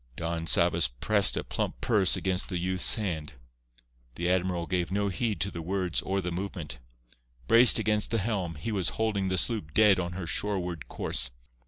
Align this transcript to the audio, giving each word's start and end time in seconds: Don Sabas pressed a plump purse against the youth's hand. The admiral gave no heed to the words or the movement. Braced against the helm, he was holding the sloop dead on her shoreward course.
Don 0.15 0.47
Sabas 0.47 0.87
pressed 0.87 1.37
a 1.37 1.43
plump 1.43 1.79
purse 1.79 2.17
against 2.17 2.49
the 2.49 2.57
youth's 2.57 2.95
hand. 2.95 3.33
The 4.15 4.31
admiral 4.31 4.65
gave 4.65 4.91
no 4.91 5.09
heed 5.09 5.39
to 5.41 5.51
the 5.51 5.61
words 5.61 6.01
or 6.01 6.21
the 6.21 6.31
movement. 6.31 6.79
Braced 7.47 7.77
against 7.77 8.09
the 8.09 8.17
helm, 8.17 8.55
he 8.55 8.71
was 8.71 8.89
holding 8.97 9.29
the 9.29 9.37
sloop 9.37 9.75
dead 9.75 9.99
on 9.99 10.13
her 10.13 10.25
shoreward 10.25 10.87
course. 10.87 11.29